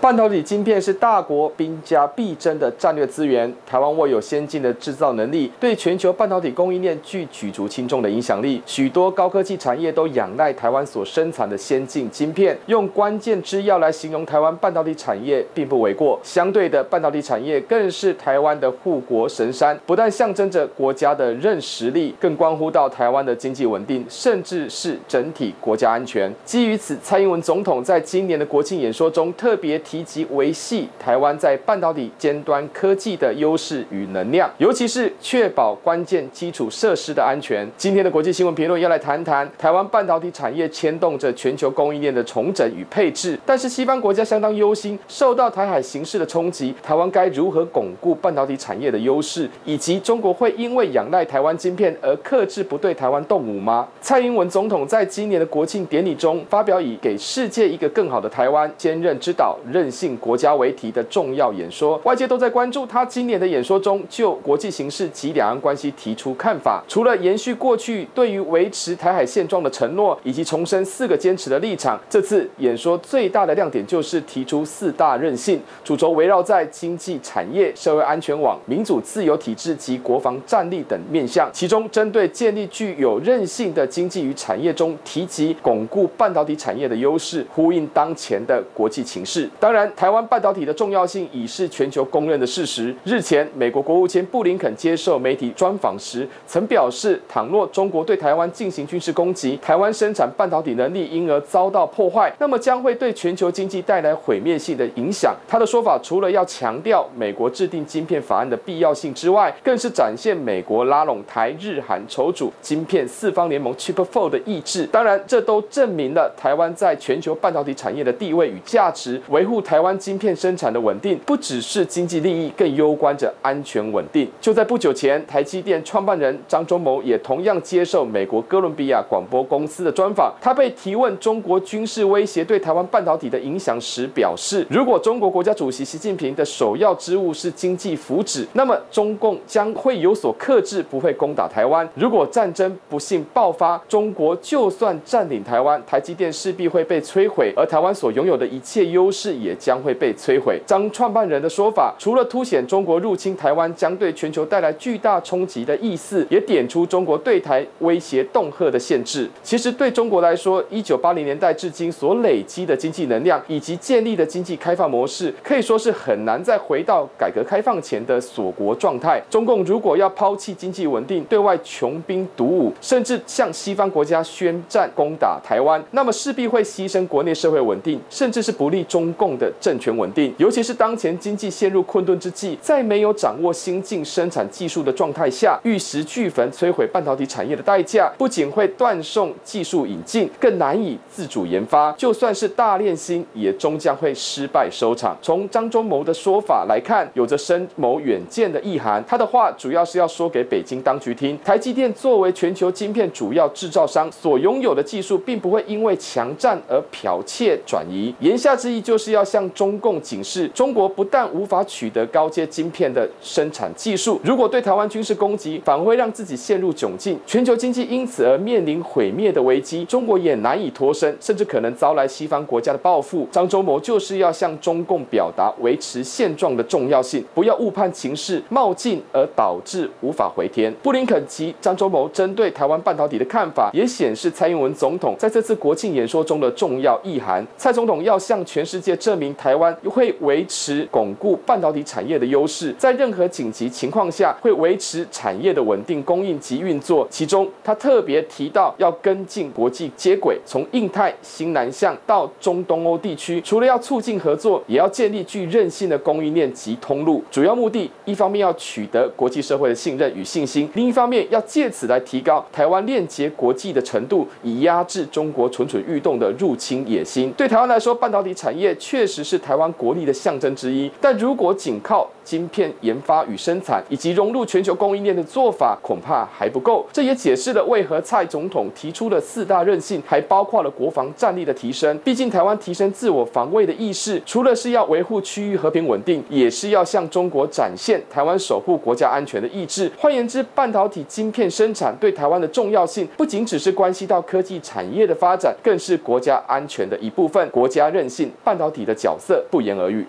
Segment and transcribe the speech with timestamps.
[0.00, 3.52] 半导体晶片是大国兵家必争的战略资源。
[3.66, 8.62] 台湾握有先进的制造能力，对全球半导体供应链具举足轻重的影响力。
[8.64, 12.56] 许多高科技产业都仰赖台湾所生产的先进晶片。
[12.64, 16.18] 用关键之要来形容台湾半导体产业，并不为过。
[16.22, 26.34] 相对的，半导体产业更是台湾的护国神山，不但象征着国家的韧实力，更关乎到台湾的经济稳定，甚至是整体国家安全。
[26.46, 37.68] 基于此，蔡英文总统在今年的国庆演说中特别提及维系台湾在半导体尖端科技的优势与能量，尤其是确保关键基础设施的安全。
[37.76, 53.88] 今天的国际新闻评论要来谈谈台湾半导体产业牵动着全球供应链的重整与配置，但是西方国家相当忧心，受到台海形势的冲击，台湾该如何巩固半导体产业的优势，以及中国会因为仰赖台湾晶片而克制不对台湾动武吗？
[54.00, 66.82] 蔡英文总统在今年的国庆典礼中发表以“给世界一个更好的台湾，坚韧之岛，韧性”国家为题的重要演说，外界都在关注他今年的演说中就国际形势及两岸关系提出看法。
[66.86, 81.48] 除了延续过去对于维持台海现状的承诺，以及重申四个坚持的立场，这次演说最大的亮点就是提出四大韧性，主轴围绕在经济产业、社会安全网、民主自由体制及国防战力等面向。
[81.52, 89.48] 其中，针对建立具有韧性的经济与产业中，提及巩固半导体产业的优势，呼应当前的国际情势。
[89.58, 92.92] 当当然，台湾半导体的重要性已是全球公认的事实。
[93.04, 105.32] 日前，美国国务卿布林肯接受媒体专访时，曾表示，倘若中国对台湾进行军事攻击，台湾生产半导体能力因而遭到破坏，那么将会对全球经济带来毁灭性的影响。
[105.46, 114.84] 他的说法除了要强调美国制定晶片法案的必要性之外，更是展现美国拉拢台日韩筹组晶片四方联盟 Chip Four 的意志。
[114.86, 124.28] 当然，这都证明了台湾在全球半导体产业的地位与价值，维护台湾晶片生产的稳定，不只是经济利益，更攸关着安全稳定。
[124.40, 130.32] 就在不久前，台积电创办人张忠谋也同样接受美国哥伦比亚广播公司的专访。
[130.40, 141.88] 他被提问中国军事威胁对台湾半导体的影响时，表示：如果中国国家主席习近平的首要之务是经济福祉，那么中共将会有所克制，不会攻打台湾。
[141.94, 150.40] 如果战争不幸爆发，中国就算占领台湾，台积电势必会被摧毁，而台湾所拥有的一切优势也也将会被摧。
[150.40, 150.58] 毁。
[150.64, 159.28] 张创办人的说法，除了凸显中国入侵台湾将对全球带来巨大冲击的意思，也点出中国对台威胁恫吓的限制。
[159.42, 169.22] 其实对中国来说，一九八零年代至今所累积的经济能量以及建立的经济开放模式，可以说是很难再回到改革开放前的锁国状态。
[169.28, 180.32] 中共如果要抛弃经济稳定，对外穷兵黩武，甚至向西方国家宣战攻打台湾，那么势必会牺牲国内社会稳定，甚至是不利中共的政权稳定。
[180.36, 191.90] 尤其是当前经济陷入困顿之际，在没有掌握先进生产技术的状态下，玉石俱焚摧毁半导体产业的代价，不仅会断送技术引进，更难以自主研发。
[191.92, 195.16] 就算是大炼心，也终将会失败收场。
[195.22, 199.02] 从张忠谋的说法来看，有着深谋远见的意涵。
[199.08, 208.14] 他的话主要是要说给北京当局听：台积电作为全球晶片主要制造商，所拥有的技术，并不会因为强占而剽窃转移。
[208.20, 210.00] 言下之意，就是要向中共。
[210.00, 223.28] 警示中国不但无法取得高阶晶片的生产技术，如果对台湾军事攻击，反而会让自己陷入窘境，全球经济因此而面临毁灭的危机，中国也难以脱身，甚至可能遭来西方国家的报复。
[223.30, 230.74] 张忠谋就是要向中共表达维持现状的重要性，不要误判情势，冒进而导致无法回天。
[230.82, 237.46] 布林肯及张忠谋针对台湾半导体的看法，也显示蔡英文总统在这次国庆演说中的重要意涵。
[237.56, 239.76] 蔡总统要向全世界证证明台湾。
[239.90, 247.06] 会维持巩固半导体产业的优势，在任何紧急情况下会维持产业的稳定供应及运作。
[247.10, 257.22] 其中，他特别提到要跟进国际接轨，从印太、新南向到中东欧地区，除了要促进合作，也要建立具韧性的供应链及通路。
[257.30, 267.32] 主要目的，一方面要取得国际社会的信任与信心，另一方面要借此来提高台湾链接国际的程度，以压制中国蠢蠢欲动的入侵野心。
[267.36, 270.90] 对台湾来说，半导体产业确确实是台湾国力的象征之一。
[271.00, 276.86] 但如果仅靠晶片研发与生产，以及融入全球供应链的做法，恐怕还不够。
[276.92, 281.96] 这也解释了为何蔡总统提出了四大韧性，还包括了国防战力的提升。
[282.00, 289.90] 毕竟台湾提升自我防卫的意识，除了是要维护区域和平稳定，也是要向中国展现台湾守护国家安全的意志。
[289.96, 297.48] 换言之，半导体晶片生产对台湾的重要性，不仅只是关系到科技产业的发展，更是国家安全的一部分。
[297.48, 300.04] 国家韧性，半导体的角色不言而喻。